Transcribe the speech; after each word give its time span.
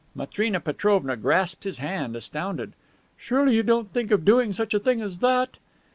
Matrena 0.15 0.59
Petrovna 0.59 1.15
grasped 1.15 1.63
his 1.63 1.77
hand, 1.77 2.15
astounded. 2.15 2.73
"Surely 3.17 3.53
you 3.55 3.61
don't 3.61 3.93
think 3.93 4.09
of 4.09 4.25
doing 4.25 4.51
such 4.51 4.73
a 4.73 4.79
thing 4.79 4.99
as 4.99 5.19
that!" 5.19 5.57